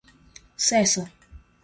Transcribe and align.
Cessa 0.67 1.03